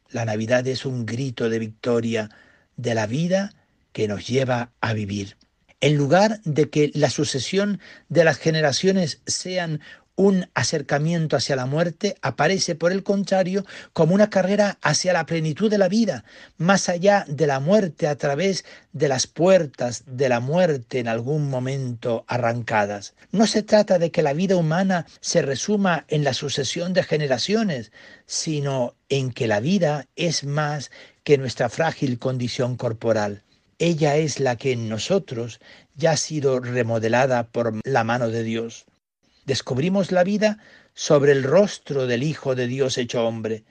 La 0.09 0.25
Navidad 0.25 0.67
es 0.67 0.85
un 0.85 1.05
grito 1.05 1.49
de 1.49 1.59
victoria 1.59 2.29
de 2.77 2.95
la 2.95 3.07
vida 3.07 3.53
que 3.91 4.07
nos 4.07 4.27
lleva 4.27 4.71
a 4.81 4.93
vivir. 4.93 5.37
En 5.79 5.97
lugar 5.97 6.41
de 6.43 6.69
que 6.69 6.91
la 6.93 7.09
sucesión 7.09 7.79
de 8.07 8.23
las 8.23 8.37
generaciones 8.37 9.21
sean 9.25 9.81
un 10.15 10.49
acercamiento 10.53 11.35
hacia 11.35 11.55
la 11.55 11.65
muerte, 11.65 12.15
aparece 12.21 12.75
por 12.75 12.91
el 12.91 13.03
contrario 13.03 13.65
como 13.93 14.13
una 14.13 14.29
carrera 14.29 14.77
hacia 14.81 15.13
la 15.13 15.25
plenitud 15.25 15.69
de 15.69 15.77
la 15.77 15.87
vida, 15.87 16.25
más 16.57 16.89
allá 16.89 17.25
de 17.27 17.47
la 17.47 17.59
muerte 17.59 18.07
a 18.07 18.15
través 18.15 18.65
de 18.93 19.07
las 19.07 19.27
puertas 19.27 20.03
de 20.05 20.29
la 20.29 20.39
muerte 20.39 20.99
en 20.99 21.07
algún 21.07 21.49
momento 21.49 22.25
arrancadas. 22.27 23.13
No 23.31 23.47
se 23.47 23.63
trata 23.63 23.99
de 23.99 24.11
que 24.11 24.21
la 24.21 24.33
vida 24.33 24.55
humana 24.55 25.05
se 25.21 25.41
resuma 25.41 26.05
en 26.07 26.23
la 26.23 26.33
sucesión 26.33 26.93
de 26.93 27.03
generaciones, 27.03 27.91
sino 28.25 28.95
en 29.09 29.31
que 29.31 29.47
la 29.47 29.59
vida 29.59 30.07
es 30.15 30.43
más 30.43 30.91
que 31.23 31.37
nuestra 31.37 31.69
frágil 31.69 32.19
condición 32.19 32.75
corporal. 32.75 33.43
Ella 33.79 34.17
es 34.17 34.39
la 34.39 34.57
que 34.57 34.73
en 34.73 34.89
nosotros 34.89 35.59
ya 35.95 36.11
ha 36.11 36.17
sido 36.17 36.59
remodelada 36.59 37.47
por 37.47 37.73
la 37.83 38.03
mano 38.03 38.29
de 38.29 38.43
Dios. 38.43 38.85
Descubrimos 39.45 40.11
la 40.11 40.23
vida 40.23 40.59
sobre 40.93 41.31
el 41.31 41.43
rostro 41.43 42.07
del 42.07 42.23
Hijo 42.23 42.55
de 42.55 42.67
Dios 42.67 42.97
hecho 42.97 43.25
hombre. 43.25 43.63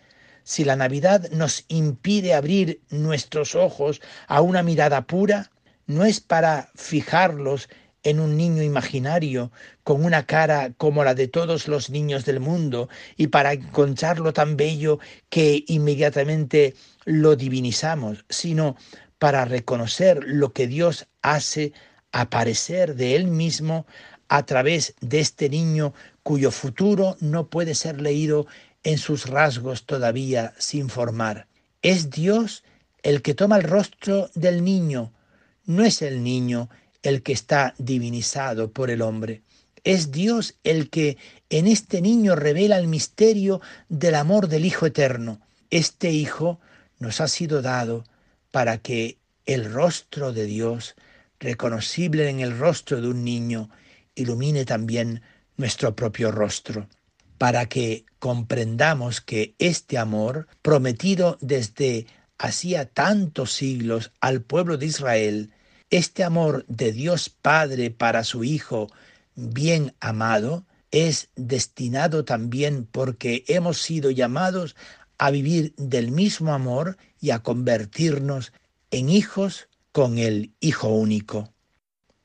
Si 0.43 0.65
la 0.65 0.77
Navidad 0.77 1.31
nos 1.31 1.65
impide 1.69 2.35
abrir 2.35 2.81
nuestros 2.91 3.55
ojos 3.55 4.01
a 4.27 4.41
una 4.41 4.63
mirada 4.63 5.07
pura, 5.07 5.51
no 5.87 6.05
es 6.05 6.21
para 6.21 6.71
fijarlos 6.75 7.69
en 8.03 8.19
un 8.19 8.37
niño 8.37 8.63
imaginario 8.63 9.53
con 9.85 10.05
una 10.05 10.25
cara 10.25 10.73
como 10.77 11.05
la 11.05 11.15
de 11.15 11.29
todos 11.29 11.69
los 11.69 11.91
niños 11.91 12.25
del 12.25 12.41
mundo 12.41 12.89
y 13.17 13.27
para 13.27 13.53
encontrarlo 13.53 14.33
tan 14.33 14.57
bello 14.57 14.99
que 15.29 15.65
inmediatamente 15.67 16.75
lo 17.05 17.37
divinizamos, 17.37 18.25
sino 18.29 18.77
para 19.19 19.45
reconocer 19.45 20.25
lo 20.25 20.53
que 20.53 20.67
Dios 20.67 21.07
hace 21.21 21.73
aparecer 22.13 22.95
de 22.95 23.17
Él 23.17 23.27
mismo 23.27 23.87
a 24.31 24.47
través 24.47 24.95
de 25.01 25.19
este 25.19 25.51
niño 25.51 25.93
cuyo 26.23 26.53
futuro 26.53 27.17
no 27.21 27.49
puede 27.49 27.75
ser 27.75 28.01
leído 28.01 28.47
en 28.85 28.97
sus 28.97 29.27
rasgos 29.27 29.87
todavía 29.87 30.55
sin 30.57 30.89
formar. 30.89 31.49
Es 31.83 32.11
Dios 32.11 32.63
el 33.03 33.23
que 33.23 33.35
toma 33.35 33.57
el 33.57 33.65
rostro 33.65 34.31
del 34.35 34.63
niño, 34.63 35.13
no 35.67 35.85
es 35.85 36.01
el 36.01 36.23
niño 36.23 36.71
el 37.03 37.25
que 37.25 37.33
está 37.33 37.75
divinizado 37.79 38.71
por 38.71 38.91
el 38.91 39.03
hombre. 39.03 39.43
Es 39.83 40.13
Dios 40.13 40.55
el 40.63 40.91
que 40.91 41.17
en 41.49 41.67
este 41.67 42.01
niño 42.01 42.37
revela 42.37 42.79
el 42.79 42.87
misterio 42.87 43.61
del 43.89 44.15
amor 44.15 44.47
del 44.47 44.65
Hijo 44.65 44.87
Eterno. 44.87 45.41
Este 45.71 46.13
Hijo 46.13 46.61
nos 47.01 47.21
ha 47.21 47.27
sido 47.27 47.63
dado 47.63 48.05
para 48.53 48.79
que 48.79 49.19
el 49.45 49.73
rostro 49.73 50.33
de 50.33 50.45
Dios, 50.45 50.95
reconocible 51.41 52.29
en 52.29 52.39
el 52.39 52.57
rostro 52.57 53.01
de 53.01 53.09
un 53.09 53.25
niño, 53.25 53.71
ilumine 54.21 54.65
también 54.65 55.23
nuestro 55.57 55.95
propio 55.95 56.31
rostro, 56.31 56.89
para 57.39 57.67
que 57.67 58.05
comprendamos 58.19 59.21
que 59.21 59.55
este 59.59 59.99
amor, 59.99 60.47
prometido 60.63 61.39
desde 61.41 62.07
hacía 62.39 62.87
tantos 62.87 63.53
siglos 63.53 64.13
al 64.21 64.41
pueblo 64.43 64.77
de 64.77 64.87
Israel, 64.87 65.53
este 65.91 66.25
amor 66.25 66.65
de 66.69 66.93
Dios 66.93 67.29
Padre 67.29 67.91
para 67.91 68.25
su 68.25 68.45
Hijo 68.45 68.89
bien 69.35 69.95
amado, 70.01 70.65
es 70.91 71.29
destinado 71.37 72.25
también 72.25 72.87
porque 72.91 73.45
hemos 73.49 73.81
sido 73.81 74.11
llamados 74.11 74.77
a 75.19 75.31
vivir 75.31 75.75
del 75.77 76.11
mismo 76.11 76.53
amor 76.53 76.97
y 77.21 77.31
a 77.31 77.41
convertirnos 77.41 78.53
en 78.91 79.09
hijos 79.11 79.69
con 79.93 80.19
el 80.19 80.53
Hijo 80.61 80.89
único. 80.89 81.53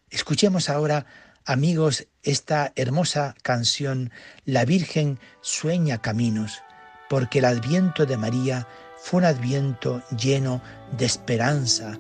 Escuchemos 0.10 0.70
ahora, 0.70 1.06
amigos, 1.46 2.08
esta 2.24 2.74
hermosa 2.76 3.36
canción, 3.44 4.12
La 4.46 4.66
Virgen 4.66 5.20
sueña 5.42 6.02
caminos, 6.02 6.64
porque 7.10 7.40
el 7.40 7.46
adviento 7.46 8.06
de 8.06 8.18
María 8.18 8.68
fue 8.98 9.20
un 9.20 9.26
adviento 9.26 10.02
lleno 10.18 10.62
de 10.98 11.06
esperanza 11.06 11.98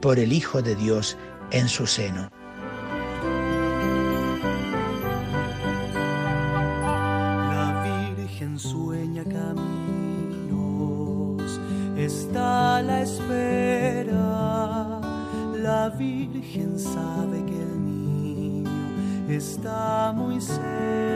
por 0.00 0.18
el 0.18 0.32
Hijo 0.32 0.62
de 0.62 0.74
Dios 0.76 1.16
en 1.50 1.68
su 1.68 1.86
seno. 1.86 2.30
La 7.52 8.16
Virgen 8.16 8.58
sueña 8.58 9.24
caminos, 9.24 9.60
está 11.96 12.80
la 12.82 13.02
espera. 13.02 14.22
La 15.62 15.90
Virgen 15.90 16.78
sabe 16.78 17.44
que 17.44 17.60
el 17.60 17.75
está 19.28 20.12
muy 20.14 20.40
cerca. 20.40 21.15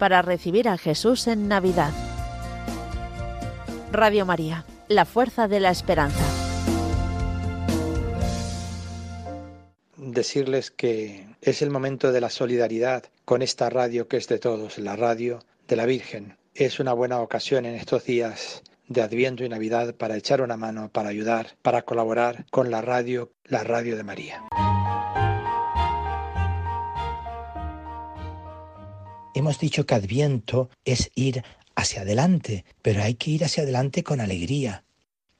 para 0.00 0.22
recibir 0.22 0.66
a 0.66 0.78
Jesús 0.78 1.28
en 1.28 1.46
Navidad. 1.46 1.92
Radio 3.92 4.24
María, 4.24 4.64
la 4.88 5.04
fuerza 5.04 5.46
de 5.46 5.60
la 5.60 5.70
esperanza. 5.70 6.24
Decirles 9.96 10.70
que 10.70 11.26
es 11.42 11.60
el 11.60 11.70
momento 11.70 12.12
de 12.12 12.20
la 12.22 12.30
solidaridad 12.30 13.04
con 13.26 13.42
esta 13.42 13.68
radio 13.68 14.08
que 14.08 14.16
es 14.16 14.26
de 14.26 14.38
todos, 14.38 14.78
la 14.78 14.96
radio 14.96 15.40
de 15.68 15.76
la 15.76 15.84
Virgen. 15.84 16.36
Es 16.54 16.80
una 16.80 16.94
buena 16.94 17.20
ocasión 17.20 17.66
en 17.66 17.74
estos 17.74 18.04
días 18.04 18.62
de 18.88 19.02
Adviento 19.02 19.44
y 19.44 19.50
Navidad 19.50 19.94
para 19.94 20.16
echar 20.16 20.40
una 20.40 20.56
mano, 20.56 20.88
para 20.90 21.10
ayudar, 21.10 21.56
para 21.62 21.82
colaborar 21.82 22.46
con 22.50 22.70
la 22.70 22.80
radio, 22.80 23.30
la 23.44 23.64
radio 23.64 23.96
de 23.96 24.02
María. 24.02 24.42
Hemos 29.40 29.58
dicho 29.58 29.86
que 29.86 29.94
Adviento 29.94 30.68
es 30.84 31.10
ir 31.14 31.42
hacia 31.74 32.02
adelante, 32.02 32.66
pero 32.82 33.02
hay 33.02 33.14
que 33.14 33.30
ir 33.30 33.42
hacia 33.42 33.62
adelante 33.62 34.02
con 34.04 34.20
alegría. 34.20 34.84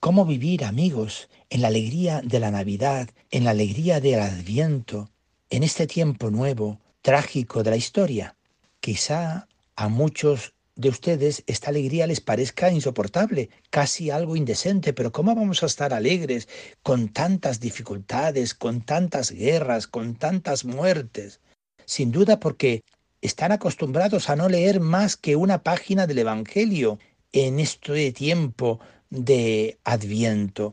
¿Cómo 0.00 0.24
vivir, 0.24 0.64
amigos, 0.64 1.28
en 1.50 1.60
la 1.60 1.68
alegría 1.68 2.22
de 2.24 2.40
la 2.40 2.50
Navidad, 2.50 3.10
en 3.30 3.44
la 3.44 3.50
alegría 3.50 4.00
del 4.00 4.20
Adviento, 4.20 5.10
en 5.50 5.64
este 5.64 5.86
tiempo 5.86 6.30
nuevo, 6.30 6.80
trágico 7.02 7.62
de 7.62 7.72
la 7.72 7.76
historia? 7.76 8.36
Quizá 8.80 9.48
a 9.76 9.88
muchos 9.90 10.54
de 10.76 10.88
ustedes 10.88 11.44
esta 11.46 11.68
alegría 11.68 12.06
les 12.06 12.22
parezca 12.22 12.72
insoportable, 12.72 13.50
casi 13.68 14.08
algo 14.08 14.34
indecente, 14.34 14.94
pero 14.94 15.12
¿cómo 15.12 15.34
vamos 15.34 15.62
a 15.62 15.66
estar 15.66 15.92
alegres 15.92 16.48
con 16.82 17.10
tantas 17.10 17.60
dificultades, 17.60 18.54
con 18.54 18.80
tantas 18.80 19.30
guerras, 19.30 19.86
con 19.86 20.14
tantas 20.14 20.64
muertes? 20.64 21.40
Sin 21.84 22.12
duda 22.12 22.40
porque 22.40 22.80
están 23.20 23.52
acostumbrados 23.52 24.30
a 24.30 24.36
no 24.36 24.48
leer 24.48 24.80
más 24.80 25.16
que 25.16 25.36
una 25.36 25.62
página 25.62 26.06
del 26.06 26.18
Evangelio 26.18 26.98
en 27.32 27.60
este 27.60 28.12
tiempo 28.12 28.80
de 29.10 29.78
Adviento. 29.84 30.72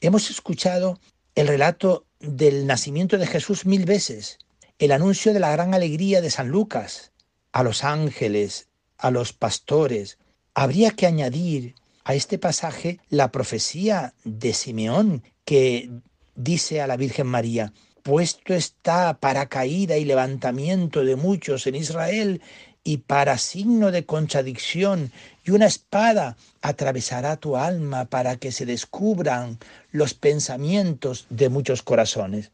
Hemos 0.00 0.30
escuchado 0.30 0.98
el 1.34 1.48
relato 1.48 2.06
del 2.20 2.66
nacimiento 2.66 3.18
de 3.18 3.26
Jesús 3.26 3.66
mil 3.66 3.84
veces, 3.84 4.38
el 4.78 4.92
anuncio 4.92 5.32
de 5.32 5.40
la 5.40 5.52
gran 5.52 5.74
alegría 5.74 6.20
de 6.20 6.30
San 6.30 6.48
Lucas, 6.48 7.12
a 7.52 7.62
los 7.62 7.84
ángeles, 7.84 8.68
a 8.98 9.10
los 9.10 9.32
pastores. 9.32 10.18
Habría 10.54 10.90
que 10.90 11.06
añadir 11.06 11.74
a 12.04 12.14
este 12.14 12.38
pasaje 12.38 13.00
la 13.08 13.30
profecía 13.30 14.14
de 14.24 14.52
Simeón 14.52 15.22
que 15.44 15.90
dice 16.34 16.80
a 16.80 16.86
la 16.86 16.96
Virgen 16.96 17.26
María, 17.26 17.72
puesto 18.04 18.52
está 18.52 19.18
para 19.18 19.46
caída 19.46 19.96
y 19.96 20.04
levantamiento 20.04 21.06
de 21.06 21.16
muchos 21.16 21.66
en 21.66 21.74
Israel 21.74 22.42
y 22.84 22.98
para 22.98 23.38
signo 23.38 23.90
de 23.90 24.04
contradicción, 24.04 25.10
y 25.42 25.52
una 25.52 25.64
espada 25.64 26.36
atravesará 26.60 27.38
tu 27.38 27.56
alma 27.56 28.04
para 28.04 28.36
que 28.36 28.52
se 28.52 28.66
descubran 28.66 29.58
los 29.90 30.12
pensamientos 30.12 31.26
de 31.30 31.48
muchos 31.48 31.82
corazones. 31.82 32.52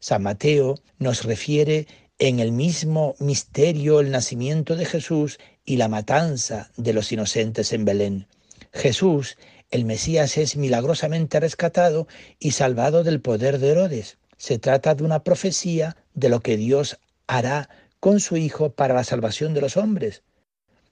San 0.00 0.24
Mateo 0.24 0.74
nos 0.98 1.22
refiere 1.22 1.86
en 2.18 2.40
el 2.40 2.50
mismo 2.50 3.14
misterio 3.20 4.00
el 4.00 4.10
nacimiento 4.10 4.74
de 4.74 4.86
Jesús 4.86 5.38
y 5.64 5.76
la 5.76 5.86
matanza 5.86 6.72
de 6.76 6.94
los 6.94 7.12
inocentes 7.12 7.72
en 7.72 7.84
Belén. 7.84 8.26
Jesús, 8.72 9.38
el 9.70 9.84
Mesías, 9.84 10.36
es 10.36 10.56
milagrosamente 10.56 11.38
rescatado 11.38 12.08
y 12.40 12.50
salvado 12.50 13.04
del 13.04 13.20
poder 13.20 13.60
de 13.60 13.68
Herodes. 13.68 14.18
Se 14.40 14.58
trata 14.58 14.94
de 14.94 15.04
una 15.04 15.22
profecía 15.22 15.98
de 16.14 16.30
lo 16.30 16.40
que 16.40 16.56
Dios 16.56 16.98
hará 17.26 17.68
con 18.00 18.20
su 18.20 18.38
Hijo 18.38 18.70
para 18.70 18.94
la 18.94 19.04
salvación 19.04 19.52
de 19.52 19.60
los 19.60 19.76
hombres. 19.76 20.22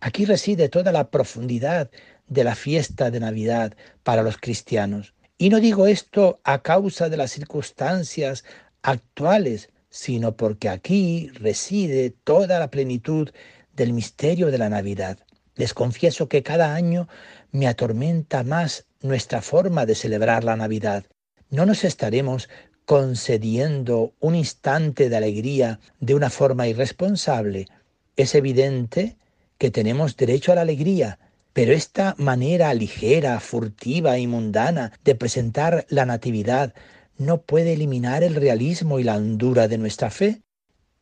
Aquí 0.00 0.26
reside 0.26 0.68
toda 0.68 0.92
la 0.92 1.10
profundidad 1.10 1.90
de 2.26 2.44
la 2.44 2.54
fiesta 2.54 3.10
de 3.10 3.20
Navidad 3.20 3.72
para 4.02 4.22
los 4.22 4.36
cristianos. 4.36 5.14
Y 5.38 5.48
no 5.48 5.60
digo 5.60 5.86
esto 5.86 6.40
a 6.44 6.60
causa 6.62 7.08
de 7.08 7.16
las 7.16 7.30
circunstancias 7.30 8.44
actuales, 8.82 9.70
sino 9.88 10.36
porque 10.36 10.68
aquí 10.68 11.30
reside 11.32 12.10
toda 12.10 12.58
la 12.58 12.70
plenitud 12.70 13.30
del 13.72 13.94
misterio 13.94 14.50
de 14.50 14.58
la 14.58 14.68
Navidad. 14.68 15.20
Les 15.54 15.72
confieso 15.72 16.28
que 16.28 16.42
cada 16.42 16.74
año 16.74 17.08
me 17.50 17.66
atormenta 17.66 18.42
más 18.42 18.84
nuestra 19.00 19.40
forma 19.40 19.86
de 19.86 19.94
celebrar 19.94 20.44
la 20.44 20.56
Navidad. 20.56 21.06
No 21.50 21.64
nos 21.64 21.84
estaremos 21.84 22.50
concediendo 22.88 24.14
un 24.18 24.34
instante 24.34 25.10
de 25.10 25.16
alegría 25.18 25.78
de 26.00 26.14
una 26.14 26.30
forma 26.30 26.68
irresponsable, 26.68 27.68
es 28.16 28.34
evidente 28.34 29.18
que 29.58 29.70
tenemos 29.70 30.16
derecho 30.16 30.52
a 30.52 30.54
la 30.54 30.62
alegría, 30.62 31.18
pero 31.52 31.74
esta 31.74 32.14
manera 32.16 32.72
ligera, 32.72 33.40
furtiva 33.40 34.16
y 34.18 34.26
mundana 34.26 34.90
de 35.04 35.14
presentar 35.14 35.84
la 35.90 36.06
Natividad 36.06 36.72
no 37.18 37.42
puede 37.42 37.74
eliminar 37.74 38.22
el 38.22 38.34
realismo 38.34 38.98
y 38.98 39.04
la 39.04 39.16
hondura 39.16 39.68
de 39.68 39.76
nuestra 39.76 40.08
fe. 40.08 40.40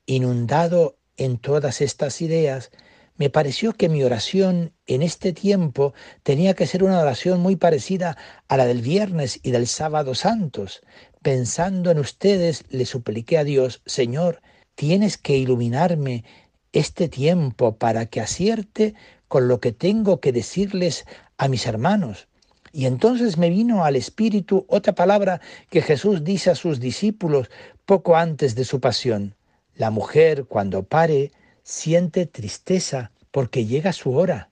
Inundado 0.06 0.98
en 1.16 1.38
todas 1.38 1.80
estas 1.80 2.20
ideas, 2.20 2.72
me 3.18 3.30
pareció 3.30 3.72
que 3.72 3.88
mi 3.88 4.02
oración 4.02 4.72
en 4.86 5.02
este 5.02 5.32
tiempo 5.32 5.94
tenía 6.22 6.54
que 6.54 6.66
ser 6.66 6.84
una 6.84 7.00
oración 7.00 7.40
muy 7.40 7.56
parecida 7.56 8.16
a 8.48 8.56
la 8.56 8.66
del 8.66 8.82
viernes 8.82 9.40
y 9.42 9.52
del 9.52 9.66
sábado 9.66 10.14
santos, 10.14 10.82
Pensando 11.22 11.90
en 11.90 11.98
ustedes, 11.98 12.64
le 12.70 12.86
supliqué 12.86 13.38
a 13.38 13.44
Dios, 13.44 13.82
Señor, 13.86 14.40
tienes 14.74 15.18
que 15.18 15.36
iluminarme 15.36 16.24
este 16.72 17.08
tiempo 17.08 17.76
para 17.76 18.06
que 18.06 18.20
acierte 18.20 18.94
con 19.28 19.48
lo 19.48 19.60
que 19.60 19.72
tengo 19.72 20.20
que 20.20 20.32
decirles 20.32 21.04
a 21.38 21.48
mis 21.48 21.66
hermanos. 21.66 22.28
Y 22.72 22.86
entonces 22.86 23.38
me 23.38 23.48
vino 23.48 23.84
al 23.84 23.96
espíritu 23.96 24.66
otra 24.68 24.94
palabra 24.94 25.40
que 25.70 25.80
Jesús 25.80 26.24
dice 26.24 26.50
a 26.50 26.54
sus 26.54 26.78
discípulos 26.78 27.48
poco 27.86 28.16
antes 28.16 28.54
de 28.54 28.64
su 28.64 28.80
pasión. 28.80 29.34
La 29.74 29.90
mujer 29.90 30.44
cuando 30.44 30.82
pare 30.82 31.32
siente 31.62 32.26
tristeza 32.26 33.12
porque 33.30 33.64
llega 33.64 33.92
su 33.92 34.14
hora, 34.14 34.50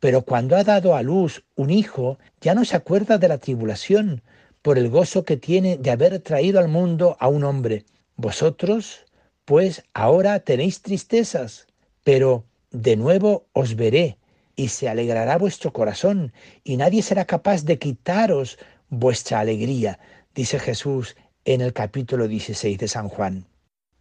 pero 0.00 0.22
cuando 0.22 0.56
ha 0.56 0.64
dado 0.64 0.94
a 0.94 1.02
luz 1.02 1.44
un 1.54 1.70
hijo 1.70 2.18
ya 2.40 2.54
no 2.54 2.64
se 2.64 2.76
acuerda 2.76 3.18
de 3.18 3.28
la 3.28 3.38
tribulación, 3.38 4.22
por 4.66 4.80
el 4.80 4.90
gozo 4.90 5.24
que 5.24 5.36
tiene 5.36 5.78
de 5.78 5.92
haber 5.92 6.18
traído 6.18 6.58
al 6.58 6.66
mundo 6.66 7.16
a 7.20 7.28
un 7.28 7.44
hombre. 7.44 7.84
Vosotros, 8.16 9.06
pues, 9.44 9.84
ahora 9.94 10.40
tenéis 10.40 10.82
tristezas, 10.82 11.68
pero 12.02 12.46
de 12.72 12.96
nuevo 12.96 13.46
os 13.52 13.76
veré, 13.76 14.18
y 14.56 14.66
se 14.66 14.88
alegrará 14.88 15.38
vuestro 15.38 15.72
corazón, 15.72 16.32
y 16.64 16.78
nadie 16.78 17.02
será 17.02 17.26
capaz 17.26 17.62
de 17.62 17.78
quitaros 17.78 18.58
vuestra 18.88 19.38
alegría, 19.38 20.00
dice 20.34 20.58
Jesús 20.58 21.14
en 21.44 21.60
el 21.60 21.72
capítulo 21.72 22.26
16 22.26 22.76
de 22.76 22.88
San 22.88 23.08
Juan. 23.08 23.46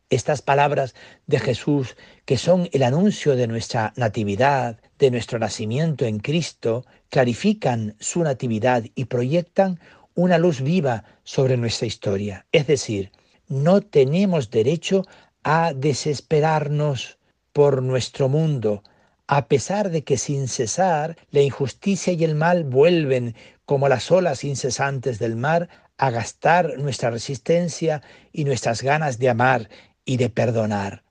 Estas 0.09 0.41
palabras 0.41 0.95
de 1.27 1.39
Jesús, 1.39 1.95
que 2.25 2.39
son 2.39 2.69
el 2.71 2.81
anuncio 2.81 3.35
de 3.35 3.45
nuestra 3.45 3.93
natividad, 3.97 4.79
de 4.97 5.11
nuestro 5.11 5.37
nacimiento 5.37 6.05
en 6.05 6.17
Cristo, 6.17 6.85
clarifican 7.09 7.95
su 7.99 8.23
natividad 8.23 8.83
y 8.95 9.05
proyectan 9.05 9.79
una 10.15 10.37
luz 10.37 10.61
viva 10.61 11.03
sobre 11.23 11.57
nuestra 11.57 11.87
historia. 11.87 12.45
Es 12.51 12.67
decir, 12.67 13.11
no 13.47 13.81
tenemos 13.81 14.49
derecho 14.49 15.05
a 15.43 15.73
desesperarnos 15.75 17.19
por 17.53 17.83
nuestro 17.83 18.27
mundo, 18.29 18.81
a 19.27 19.47
pesar 19.47 19.91
de 19.91 20.03
que 20.03 20.17
sin 20.17 20.47
cesar 20.47 21.17
la 21.31 21.41
injusticia 21.41 22.13
y 22.13 22.23
el 22.23 22.35
mal 22.35 22.63
vuelven 22.63 23.35
como 23.65 23.87
las 23.89 24.11
olas 24.11 24.43
incesantes 24.43 25.19
del 25.19 25.35
mar 25.35 25.69
a 25.97 26.09
gastar 26.11 26.77
nuestra 26.77 27.09
resistencia 27.09 28.01
y 28.31 28.45
nuestras 28.45 28.81
ganas 28.81 29.17
de 29.19 29.29
amar 29.29 29.69
y 30.05 30.17
de 30.17 30.29
perdonar. 30.29 31.03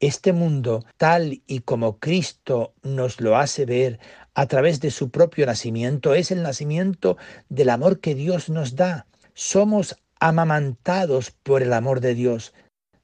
Este 0.00 0.32
mundo, 0.32 0.84
tal 0.96 1.42
y 1.46 1.60
como 1.60 1.98
Cristo 1.98 2.74
nos 2.82 3.20
lo 3.20 3.36
hace 3.36 3.64
ver 3.64 3.98
a 4.38 4.46
través 4.46 4.78
de 4.78 4.92
su 4.92 5.10
propio 5.10 5.46
nacimiento, 5.46 6.14
es 6.14 6.30
el 6.30 6.44
nacimiento 6.44 7.16
del 7.48 7.70
amor 7.70 7.98
que 7.98 8.14
Dios 8.14 8.48
nos 8.48 8.76
da. 8.76 9.04
Somos 9.34 9.96
amamantados 10.20 11.32
por 11.32 11.60
el 11.60 11.72
amor 11.72 12.00
de 12.00 12.14
Dios. 12.14 12.54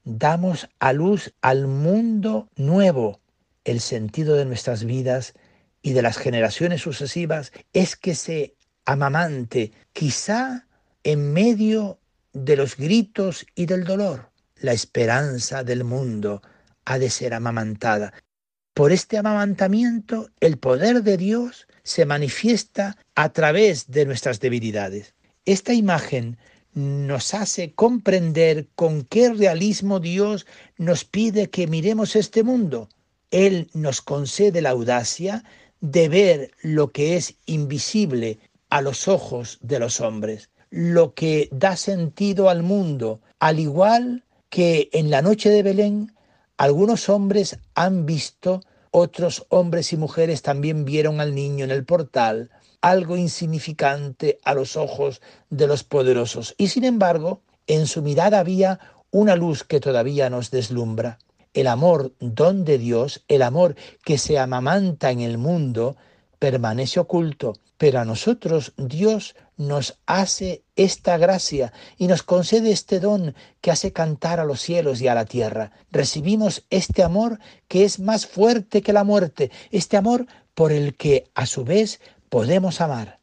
Damos 0.05 0.69
a 0.79 0.93
luz 0.93 1.33
al 1.41 1.67
mundo 1.67 2.47
nuevo. 2.55 3.19
El 3.65 3.81
sentido 3.81 4.35
de 4.37 4.45
nuestras 4.45 4.85
vidas 4.85 5.33
y 5.81 5.91
de 5.91 6.01
las 6.01 6.15
generaciones 6.15 6.83
sucesivas 6.83 7.51
es 7.73 7.97
que 7.97 8.15
se 8.15 8.55
amamante, 8.85 9.73
quizá 9.91 10.65
en 11.03 11.33
medio 11.33 11.99
de 12.31 12.55
los 12.55 12.77
gritos 12.77 13.45
y 13.55 13.65
del 13.65 13.83
dolor. 13.83 14.31
La 14.61 14.71
esperanza 14.71 15.65
del 15.65 15.83
mundo 15.83 16.41
ha 16.85 16.97
de 16.97 17.09
ser 17.09 17.33
amamantada. 17.33 18.13
Por 18.75 18.91
este 18.91 19.17
amamantamiento, 19.17 20.29
el 20.41 20.57
poder 20.57 21.01
de 21.01 21.15
Dios 21.15 21.65
se 21.83 22.05
manifiesta 22.05 22.97
a 23.15 23.29
través 23.29 23.89
de 23.89 24.05
nuestras 24.05 24.41
debilidades. 24.41 25.13
Esta 25.45 25.73
imagen 25.73 26.37
nos 26.73 27.33
hace 27.33 27.71
comprender 27.71 28.67
con 28.75 29.03
qué 29.03 29.31
realismo 29.31 30.01
Dios 30.01 30.45
nos 30.77 31.05
pide 31.05 31.49
que 31.49 31.67
miremos 31.67 32.17
este 32.17 32.43
mundo. 32.43 32.89
Él 33.31 33.69
nos 33.73 34.01
concede 34.01 34.61
la 34.61 34.71
audacia 34.71 35.45
de 35.79 36.09
ver 36.09 36.51
lo 36.61 36.91
que 36.91 37.15
es 37.15 37.35
invisible 37.45 38.39
a 38.69 38.81
los 38.81 39.07
ojos 39.07 39.57
de 39.61 39.79
los 39.79 40.01
hombres, 40.01 40.49
lo 40.69 41.13
que 41.13 41.47
da 41.53 41.77
sentido 41.77 42.49
al 42.49 42.61
mundo, 42.61 43.21
al 43.39 43.61
igual 43.61 44.25
que 44.49 44.89
en 44.91 45.11
la 45.11 45.21
noche 45.21 45.49
de 45.49 45.63
Belén 45.63 46.11
algunos 46.57 47.09
hombres 47.09 47.59
han 47.73 48.05
visto, 48.05 48.61
otros 48.91 49.45
hombres 49.49 49.91
y 49.91 49.97
mujeres 49.97 50.41
también 50.41 50.85
vieron 50.85 51.19
al 51.19 51.35
niño 51.35 51.65
en 51.65 51.71
el 51.71 51.85
portal, 51.85 52.49
algo 52.81 53.17
insignificante 53.17 54.39
a 54.43 54.53
los 54.53 54.77
ojos 54.77 55.21
de 55.49 55.67
los 55.67 55.83
poderosos. 55.83 56.55
Y 56.57 56.67
sin 56.67 56.85
embargo, 56.85 57.41
en 57.67 57.87
su 57.87 58.01
mirada 58.01 58.39
había 58.39 58.79
una 59.11 59.35
luz 59.35 59.63
que 59.63 59.79
todavía 59.79 60.29
nos 60.29 60.51
deslumbra. 60.51 61.19
El 61.53 61.67
amor, 61.67 62.13
don 62.19 62.63
de 62.63 62.77
Dios, 62.77 63.23
el 63.27 63.41
amor 63.41 63.75
que 64.03 64.17
se 64.17 64.37
amamanta 64.37 65.11
en 65.11 65.21
el 65.21 65.37
mundo, 65.37 65.97
permanece 66.39 66.99
oculto, 66.99 67.53
pero 67.77 67.99
a 67.99 68.05
nosotros 68.05 68.73
Dios 68.77 69.35
nos 69.57 69.97
hace 70.05 70.63
esta 70.75 71.17
gracia 71.17 71.73
y 71.97 72.07
nos 72.07 72.23
concede 72.23 72.71
este 72.71 72.99
don 72.99 73.35
que 73.61 73.71
hace 73.71 73.93
cantar 73.93 74.39
a 74.39 74.45
los 74.45 74.61
cielos 74.61 75.01
y 75.01 75.07
a 75.07 75.15
la 75.15 75.25
tierra. 75.25 75.71
Recibimos 75.91 76.65
este 76.69 77.03
amor 77.03 77.39
que 77.67 77.85
es 77.85 77.99
más 77.99 78.25
fuerte 78.25 78.81
que 78.81 78.93
la 78.93 79.03
muerte, 79.03 79.51
este 79.71 79.97
amor 79.97 80.27
por 80.53 80.71
el 80.71 80.95
que 80.95 81.29
a 81.35 81.45
su 81.45 81.63
vez 81.63 81.99
podemos 82.29 82.81
amar. 82.81 83.19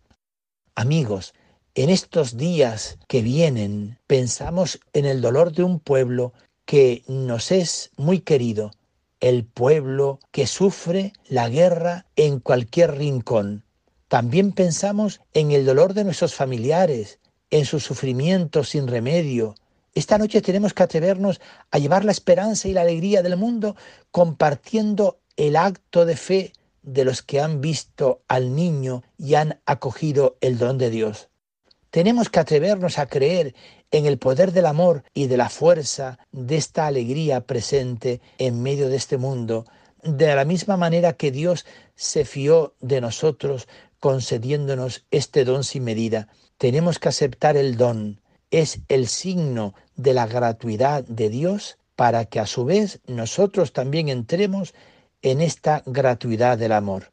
Amigos, 0.74 1.34
en 1.74 1.90
estos 1.90 2.36
días 2.36 2.98
que 3.08 3.22
vienen 3.22 3.98
pensamos 4.06 4.80
en 4.92 5.04
el 5.04 5.20
dolor 5.20 5.52
de 5.52 5.62
un 5.62 5.80
pueblo 5.80 6.32
que 6.64 7.02
nos 7.08 7.50
es 7.50 7.90
muy 7.96 8.20
querido, 8.20 8.72
el 9.20 9.44
pueblo 9.44 10.18
que 10.30 10.46
sufre 10.46 11.12
la 11.28 11.48
guerra 11.48 12.06
en 12.16 12.40
cualquier 12.40 12.96
rincón 12.96 13.64
también 14.12 14.52
pensamos 14.52 15.22
en 15.32 15.52
el 15.52 15.64
dolor 15.64 15.94
de 15.94 16.04
nuestros 16.04 16.34
familiares, 16.34 17.18
en 17.50 17.64
su 17.64 17.80
sufrimiento 17.80 18.62
sin 18.62 18.86
remedio. 18.86 19.54
Esta 19.94 20.18
noche 20.18 20.42
tenemos 20.42 20.74
que 20.74 20.82
atrevernos 20.82 21.40
a 21.70 21.78
llevar 21.78 22.04
la 22.04 22.12
esperanza 22.12 22.68
y 22.68 22.74
la 22.74 22.82
alegría 22.82 23.22
del 23.22 23.38
mundo 23.38 23.74
compartiendo 24.10 25.18
el 25.38 25.56
acto 25.56 26.04
de 26.04 26.16
fe 26.18 26.52
de 26.82 27.06
los 27.06 27.22
que 27.22 27.40
han 27.40 27.62
visto 27.62 28.20
al 28.28 28.54
niño 28.54 29.02
y 29.16 29.32
han 29.36 29.62
acogido 29.64 30.36
el 30.42 30.58
don 30.58 30.76
de 30.76 30.90
Dios. 30.90 31.30
Tenemos 31.88 32.28
que 32.28 32.40
atrevernos 32.40 32.98
a 32.98 33.06
creer 33.06 33.54
en 33.92 34.04
el 34.04 34.18
poder 34.18 34.52
del 34.52 34.66
amor 34.66 35.04
y 35.14 35.26
de 35.26 35.38
la 35.38 35.48
fuerza 35.48 36.18
de 36.32 36.56
esta 36.56 36.86
alegría 36.86 37.46
presente 37.46 38.20
en 38.36 38.62
medio 38.62 38.90
de 38.90 38.96
este 38.96 39.16
mundo, 39.16 39.64
de 40.02 40.34
la 40.34 40.44
misma 40.44 40.76
manera 40.76 41.14
que 41.14 41.30
Dios 41.30 41.64
se 41.94 42.26
fió 42.26 42.74
de 42.80 43.00
nosotros 43.00 43.68
concediéndonos 44.02 45.06
este 45.12 45.44
don 45.44 45.62
sin 45.62 45.84
medida. 45.84 46.26
Tenemos 46.58 46.98
que 46.98 47.08
aceptar 47.08 47.56
el 47.56 47.76
don. 47.76 48.20
Es 48.50 48.80
el 48.88 49.06
signo 49.06 49.74
de 49.94 50.12
la 50.12 50.26
gratuidad 50.26 51.04
de 51.04 51.30
Dios 51.30 51.78
para 51.94 52.24
que 52.24 52.40
a 52.40 52.46
su 52.46 52.64
vez 52.64 52.98
nosotros 53.06 53.72
también 53.72 54.08
entremos 54.08 54.74
en 55.22 55.40
esta 55.40 55.84
gratuidad 55.86 56.58
del 56.58 56.72
amor. 56.72 57.12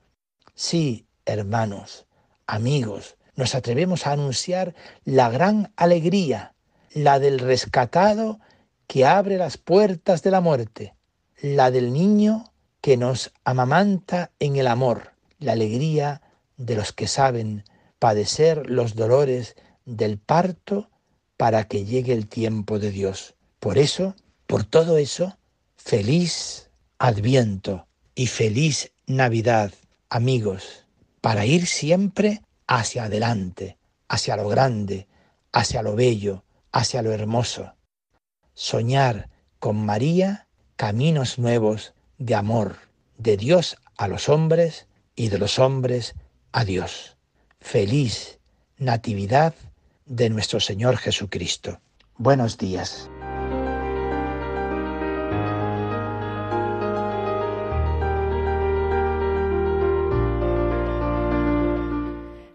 Sí, 0.55 1.05
hermanos, 1.25 2.07
amigos, 2.47 3.17
nos 3.35 3.53
atrevemos 3.53 4.07
a 4.07 4.13
anunciar 4.13 4.73
la 5.05 5.29
gran 5.29 5.71
alegría, 5.75 6.55
la 6.95 7.19
del 7.19 7.37
rescatado 7.37 8.39
que 8.87 9.05
abre 9.05 9.37
las 9.37 9.57
puertas 9.57 10.23
de 10.23 10.31
la 10.31 10.41
muerte, 10.41 10.95
la 11.39 11.69
del 11.69 11.93
niño 11.93 12.51
que 12.81 12.97
nos 12.97 13.31
amamanta 13.43 14.31
en 14.39 14.55
el 14.55 14.65
amor, 14.65 15.11
la 15.37 15.51
alegría 15.51 16.23
de 16.59 16.75
los 16.75 16.91
que 16.91 17.07
saben 17.07 17.63
padecer 17.97 18.69
los 18.69 18.93
dolores 18.93 19.55
del 19.85 20.19
parto 20.19 20.89
para 21.37 21.63
que 21.67 21.85
llegue 21.85 22.13
el 22.13 22.27
tiempo 22.27 22.79
de 22.79 22.91
Dios. 22.91 23.35
Por 23.59 23.77
eso, 23.77 24.15
por 24.45 24.65
todo 24.65 24.97
eso, 24.97 25.37
feliz 25.77 26.69
adviento 26.99 27.87
y 28.13 28.27
feliz 28.27 28.91
Navidad, 29.07 29.71
amigos, 30.09 30.85
para 31.21 31.45
ir 31.45 31.65
siempre 31.65 32.41
hacia 32.67 33.05
adelante, 33.05 33.77
hacia 34.09 34.35
lo 34.35 34.49
grande, 34.49 35.07
hacia 35.53 35.81
lo 35.81 35.95
bello, 35.95 36.43
hacia 36.73 37.01
lo 37.01 37.13
hermoso. 37.13 37.73
Soñar 38.53 39.29
con 39.59 39.77
María 39.85 40.47
caminos 40.75 41.39
nuevos 41.39 41.93
de 42.17 42.35
amor, 42.35 42.75
de 43.17 43.37
Dios 43.37 43.77
a 43.97 44.09
los 44.09 44.27
hombres 44.27 44.87
y 45.15 45.29
de 45.29 45.37
los 45.37 45.57
hombres 45.57 46.15
Adiós. 46.51 47.15
Feliz 47.59 48.39
Natividad 48.77 49.53
de 50.05 50.29
nuestro 50.29 50.59
Señor 50.59 50.97
Jesucristo. 50.97 51.79
Buenos 52.17 52.57
días. 52.57 53.09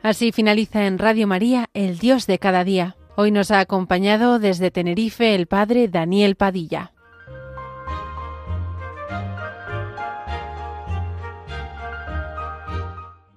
Así 0.03 0.33
finaliza 0.33 0.87
en 0.87 0.99
Radio 0.99 1.27
María 1.27 1.71
El 1.73 1.99
Dios 1.99 2.27
de 2.27 2.39
cada 2.39 2.65
día. 2.65 2.97
Hoy 3.17 3.31
nos 3.31 3.51
ha 3.51 3.61
acompañado 3.61 4.39
desde 4.39 4.71
Tenerife 4.71 5.35
el 5.35 5.47
Padre 5.47 5.89
Daniel 5.89 6.35
Padilla. 6.35 6.94